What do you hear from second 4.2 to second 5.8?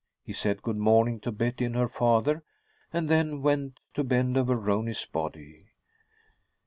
over Rooney's body.